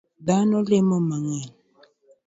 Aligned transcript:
Dhano 0.25 0.57
lemo 0.69 0.97
mang'eny 1.09 1.47